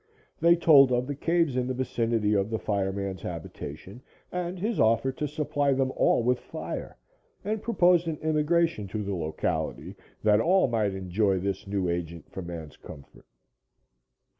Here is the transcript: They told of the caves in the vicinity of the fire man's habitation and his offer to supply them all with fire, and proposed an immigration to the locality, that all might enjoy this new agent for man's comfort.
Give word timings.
They 0.39 0.55
told 0.55 0.91
of 0.91 1.05
the 1.05 1.13
caves 1.13 1.55
in 1.55 1.67
the 1.67 1.75
vicinity 1.75 2.33
of 2.33 2.49
the 2.49 2.57
fire 2.57 2.91
man's 2.91 3.21
habitation 3.21 4.01
and 4.31 4.57
his 4.57 4.79
offer 4.79 5.11
to 5.11 5.27
supply 5.27 5.73
them 5.73 5.91
all 5.95 6.23
with 6.23 6.39
fire, 6.39 6.97
and 7.45 7.61
proposed 7.61 8.07
an 8.07 8.17
immigration 8.23 8.87
to 8.87 9.03
the 9.03 9.13
locality, 9.13 9.95
that 10.23 10.41
all 10.41 10.67
might 10.67 10.95
enjoy 10.95 11.37
this 11.39 11.67
new 11.67 11.87
agent 11.87 12.31
for 12.31 12.41
man's 12.41 12.77
comfort. 12.77 13.27